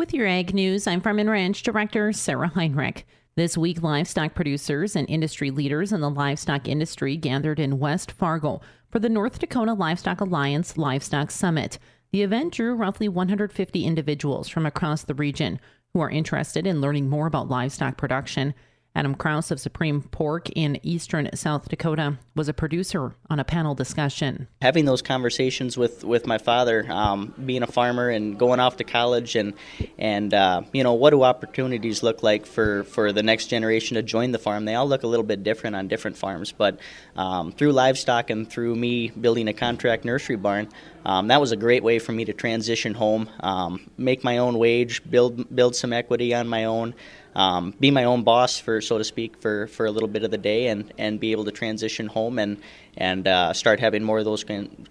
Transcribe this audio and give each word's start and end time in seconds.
With 0.00 0.14
your 0.14 0.26
Ag 0.26 0.54
News, 0.54 0.86
I'm 0.86 1.02
Farm 1.02 1.18
and 1.18 1.28
Ranch 1.28 1.62
Director 1.62 2.10
Sarah 2.14 2.48
Heinrich. 2.48 3.06
This 3.36 3.58
week, 3.58 3.82
livestock 3.82 4.34
producers 4.34 4.96
and 4.96 5.06
industry 5.10 5.50
leaders 5.50 5.92
in 5.92 6.00
the 6.00 6.08
livestock 6.08 6.66
industry 6.66 7.18
gathered 7.18 7.60
in 7.60 7.78
West 7.78 8.10
Fargo 8.10 8.62
for 8.88 8.98
the 8.98 9.10
North 9.10 9.38
Dakota 9.38 9.74
Livestock 9.74 10.22
Alliance 10.22 10.78
Livestock 10.78 11.30
Summit. 11.30 11.78
The 12.12 12.22
event 12.22 12.54
drew 12.54 12.72
roughly 12.72 13.10
150 13.10 13.84
individuals 13.84 14.48
from 14.48 14.64
across 14.64 15.02
the 15.02 15.12
region 15.12 15.60
who 15.92 16.00
are 16.00 16.08
interested 16.08 16.66
in 16.66 16.80
learning 16.80 17.10
more 17.10 17.26
about 17.26 17.50
livestock 17.50 17.98
production. 17.98 18.54
Adam 18.94 19.14
Kraus 19.14 19.52
of 19.52 19.60
Supreme 19.60 20.02
Pork 20.02 20.50
in 20.50 20.78
eastern 20.82 21.30
South 21.34 21.68
Dakota 21.68 22.18
was 22.34 22.48
a 22.48 22.52
producer 22.52 23.14
on 23.28 23.38
a 23.38 23.44
panel 23.44 23.74
discussion. 23.74 24.48
Having 24.62 24.86
those 24.86 25.00
conversations 25.00 25.76
with, 25.76 26.02
with 26.02 26.26
my 26.26 26.38
father, 26.38 26.84
um, 26.90 27.32
being 27.46 27.62
a 27.62 27.68
farmer 27.68 28.08
and 28.08 28.36
going 28.36 28.58
off 28.58 28.78
to 28.78 28.84
college, 28.84 29.36
and 29.36 29.54
and 29.98 30.34
uh, 30.34 30.62
you 30.72 30.82
know 30.82 30.94
what 30.94 31.10
do 31.10 31.22
opportunities 31.22 32.02
look 32.02 32.24
like 32.24 32.46
for, 32.46 32.82
for 32.84 33.12
the 33.12 33.22
next 33.22 33.46
generation 33.46 33.94
to 33.94 34.02
join 34.02 34.32
the 34.32 34.38
farm? 34.38 34.64
They 34.64 34.74
all 34.74 34.88
look 34.88 35.04
a 35.04 35.06
little 35.06 35.26
bit 35.26 35.44
different 35.44 35.76
on 35.76 35.86
different 35.86 36.16
farms, 36.16 36.50
but 36.50 36.80
um, 37.14 37.52
through 37.52 37.72
livestock 37.72 38.30
and 38.30 38.50
through 38.50 38.74
me 38.74 39.10
building 39.10 39.46
a 39.46 39.52
contract 39.52 40.04
nursery 40.04 40.36
barn, 40.36 40.68
um, 41.04 41.28
that 41.28 41.40
was 41.40 41.52
a 41.52 41.56
great 41.56 41.84
way 41.84 42.00
for 42.00 42.12
me 42.12 42.24
to 42.24 42.32
transition 42.32 42.94
home, 42.94 43.30
um, 43.40 43.88
make 43.96 44.24
my 44.24 44.38
own 44.38 44.58
wage, 44.58 45.08
build 45.08 45.54
build 45.54 45.76
some 45.76 45.92
equity 45.92 46.34
on 46.34 46.48
my 46.48 46.64
own 46.64 46.94
um, 47.34 47.74
be 47.78 47.90
my 47.90 48.04
own 48.04 48.22
boss 48.22 48.58
for 48.58 48.80
so 48.80 48.98
to 48.98 49.04
speak 49.04 49.40
for, 49.40 49.66
for 49.68 49.86
a 49.86 49.90
little 49.90 50.08
bit 50.08 50.24
of 50.24 50.30
the 50.30 50.38
day 50.38 50.68
and, 50.68 50.92
and 50.98 51.20
be 51.20 51.32
able 51.32 51.44
to 51.44 51.52
transition 51.52 52.06
home 52.06 52.38
and 52.38 52.58
and 52.96 53.28
uh, 53.28 53.52
start 53.52 53.80
having 53.80 54.02
more 54.02 54.18
of 54.18 54.24
those 54.24 54.44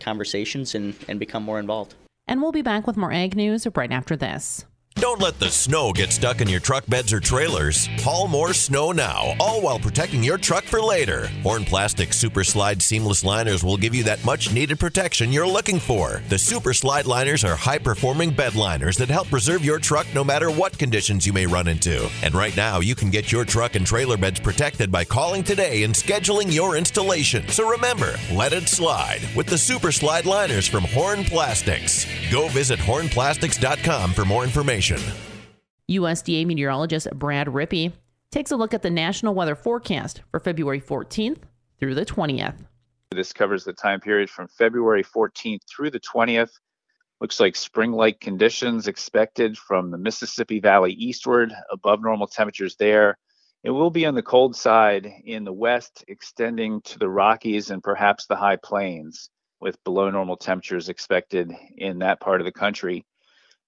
conversations 0.00 0.74
and, 0.74 0.94
and 1.08 1.18
become 1.18 1.42
more 1.42 1.58
involved. 1.58 1.94
And 2.28 2.42
we'll 2.42 2.52
be 2.52 2.62
back 2.62 2.86
with 2.86 2.96
more 2.96 3.12
ag 3.12 3.36
news 3.36 3.66
right 3.74 3.90
after 3.90 4.16
this. 4.16 4.64
Don't 4.98 5.20
let 5.20 5.38
the 5.38 5.50
snow 5.50 5.92
get 5.92 6.10
stuck 6.10 6.40
in 6.40 6.48
your 6.48 6.58
truck 6.58 6.86
beds 6.86 7.12
or 7.12 7.20
trailers. 7.20 7.86
Haul 8.00 8.28
more 8.28 8.54
snow 8.54 8.92
now, 8.92 9.34
all 9.38 9.60
while 9.60 9.78
protecting 9.78 10.24
your 10.24 10.38
truck 10.38 10.64
for 10.64 10.80
later. 10.80 11.26
Horn 11.42 11.66
Plastic 11.66 12.14
Super 12.14 12.42
Slide 12.42 12.80
Seamless 12.80 13.22
Liners 13.22 13.62
will 13.62 13.76
give 13.76 13.94
you 13.94 14.04
that 14.04 14.24
much 14.24 14.54
needed 14.54 14.80
protection 14.80 15.32
you're 15.32 15.46
looking 15.46 15.78
for. 15.78 16.22
The 16.30 16.38
Super 16.38 16.72
Slide 16.72 17.04
Liners 17.04 17.44
are 17.44 17.56
high 17.56 17.76
performing 17.76 18.30
bed 18.30 18.54
liners 18.54 18.96
that 18.96 19.10
help 19.10 19.28
preserve 19.28 19.62
your 19.62 19.78
truck 19.78 20.06
no 20.14 20.24
matter 20.24 20.50
what 20.50 20.78
conditions 20.78 21.26
you 21.26 21.32
may 21.34 21.44
run 21.44 21.68
into. 21.68 22.08
And 22.22 22.34
right 22.34 22.56
now, 22.56 22.80
you 22.80 22.94
can 22.94 23.10
get 23.10 23.30
your 23.30 23.44
truck 23.44 23.74
and 23.74 23.86
trailer 23.86 24.16
beds 24.16 24.40
protected 24.40 24.90
by 24.90 25.04
calling 25.04 25.44
today 25.44 25.82
and 25.82 25.94
scheduling 25.94 26.50
your 26.50 26.74
installation. 26.74 27.46
So 27.48 27.68
remember, 27.68 28.14
let 28.32 28.54
it 28.54 28.66
slide 28.66 29.20
with 29.36 29.46
the 29.46 29.58
Super 29.58 29.92
Slide 29.92 30.24
Liners 30.24 30.66
from 30.66 30.84
Horn 30.84 31.22
Plastics. 31.22 32.06
Go 32.32 32.48
visit 32.48 32.78
hornplastics.com 32.78 34.14
for 34.14 34.24
more 34.24 34.42
information. 34.42 34.85
USDA 35.90 36.46
meteorologist 36.46 37.08
Brad 37.14 37.48
Rippey 37.48 37.92
takes 38.30 38.52
a 38.52 38.56
look 38.56 38.74
at 38.74 38.82
the 38.82 38.90
national 38.90 39.34
weather 39.34 39.56
forecast 39.56 40.22
for 40.30 40.38
February 40.38 40.80
14th 40.80 41.38
through 41.80 41.94
the 41.94 42.06
20th. 42.06 42.64
This 43.10 43.32
covers 43.32 43.64
the 43.64 43.72
time 43.72 44.00
period 44.00 44.30
from 44.30 44.46
February 44.46 45.02
14th 45.02 45.62
through 45.68 45.90
the 45.90 46.00
20th. 46.00 46.50
Looks 47.20 47.40
like 47.40 47.56
spring 47.56 47.92
like 47.92 48.20
conditions 48.20 48.88
expected 48.88 49.56
from 49.56 49.90
the 49.90 49.98
Mississippi 49.98 50.60
Valley 50.60 50.92
eastward, 50.92 51.52
above 51.72 52.02
normal 52.02 52.26
temperatures 52.26 52.76
there. 52.76 53.16
It 53.64 53.70
will 53.70 53.90
be 53.90 54.06
on 54.06 54.14
the 54.14 54.22
cold 54.22 54.54
side 54.54 55.10
in 55.24 55.44
the 55.44 55.52
west, 55.52 56.04
extending 56.08 56.80
to 56.82 56.98
the 56.98 57.08
Rockies 57.08 57.70
and 57.70 57.82
perhaps 57.82 58.26
the 58.26 58.36
high 58.36 58.56
plains, 58.56 59.30
with 59.60 59.82
below 59.82 60.10
normal 60.10 60.36
temperatures 60.36 60.88
expected 60.88 61.52
in 61.76 61.98
that 62.00 62.20
part 62.20 62.40
of 62.40 62.44
the 62.44 62.52
country. 62.52 63.04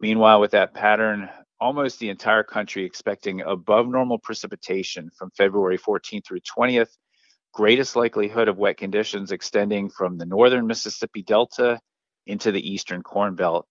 Meanwhile, 0.00 0.40
with 0.40 0.50
that 0.50 0.74
pattern, 0.74 1.30
almost 1.60 1.98
the 1.98 2.10
entire 2.10 2.42
country 2.42 2.84
expecting 2.84 3.40
above 3.40 3.88
normal 3.88 4.18
precipitation 4.18 5.10
from 5.16 5.30
February 5.36 5.78
14th 5.78 6.26
through 6.26 6.40
20th. 6.40 6.90
Greatest 7.54 7.96
likelihood 7.96 8.48
of 8.48 8.58
wet 8.58 8.76
conditions 8.76 9.32
extending 9.32 9.88
from 9.88 10.18
the 10.18 10.26
northern 10.26 10.66
Mississippi 10.66 11.22
Delta 11.22 11.80
into 12.26 12.52
the 12.52 12.70
eastern 12.70 13.02
Corn 13.02 13.34
Belt. 13.34 13.66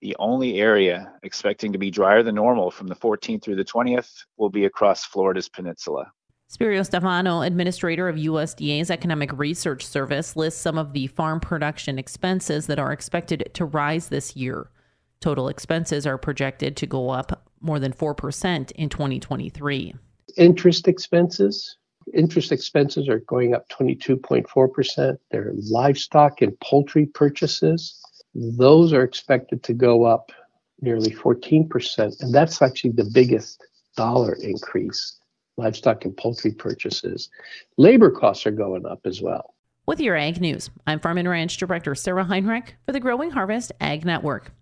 The 0.00 0.14
only 0.18 0.60
area 0.60 1.12
expecting 1.22 1.72
to 1.72 1.78
be 1.78 1.90
drier 1.90 2.22
than 2.22 2.36
normal 2.36 2.70
from 2.70 2.86
the 2.86 2.94
14th 2.94 3.42
through 3.42 3.56
the 3.56 3.64
20th 3.64 4.10
will 4.36 4.50
be 4.50 4.66
across 4.66 5.04
Florida's 5.04 5.48
peninsula. 5.48 6.12
Spiro 6.46 6.80
Stefanou, 6.80 7.44
administrator 7.44 8.08
of 8.08 8.16
USDA's 8.16 8.90
Economic 8.90 9.32
Research 9.32 9.84
Service, 9.84 10.36
lists 10.36 10.60
some 10.60 10.78
of 10.78 10.92
the 10.92 11.08
farm 11.08 11.40
production 11.40 11.98
expenses 11.98 12.66
that 12.68 12.78
are 12.78 12.92
expected 12.92 13.50
to 13.54 13.64
rise 13.64 14.08
this 14.08 14.36
year. 14.36 14.70
Total 15.24 15.48
expenses 15.48 16.06
are 16.06 16.18
projected 16.18 16.76
to 16.76 16.86
go 16.86 17.08
up 17.08 17.48
more 17.62 17.78
than 17.80 17.94
4% 17.94 18.70
in 18.72 18.90
2023. 18.90 19.94
Interest 20.36 20.86
expenses. 20.86 21.78
Interest 22.12 22.52
expenses 22.52 23.08
are 23.08 23.20
going 23.20 23.54
up 23.54 23.66
22.4%. 23.70 25.16
Their 25.30 25.52
livestock 25.56 26.42
and 26.42 26.60
poultry 26.60 27.06
purchases, 27.06 28.02
those 28.34 28.92
are 28.92 29.02
expected 29.02 29.62
to 29.62 29.72
go 29.72 30.04
up 30.04 30.30
nearly 30.82 31.10
14%. 31.10 32.20
And 32.20 32.34
that's 32.34 32.60
actually 32.60 32.90
the 32.90 33.10
biggest 33.14 33.64
dollar 33.96 34.34
increase 34.34 35.18
livestock 35.56 36.04
and 36.04 36.14
poultry 36.18 36.52
purchases. 36.52 37.30
Labor 37.78 38.10
costs 38.10 38.44
are 38.44 38.50
going 38.50 38.84
up 38.84 39.00
as 39.06 39.22
well. 39.22 39.54
With 39.86 40.00
your 40.00 40.16
Ag 40.16 40.42
News, 40.42 40.68
I'm 40.86 41.00
Farm 41.00 41.16
and 41.16 41.30
Ranch 41.30 41.56
Director 41.56 41.94
Sarah 41.94 42.24
Heinrich 42.24 42.76
for 42.84 42.92
the 42.92 43.00
Growing 43.00 43.30
Harvest 43.30 43.72
Ag 43.80 44.04
Network. 44.04 44.52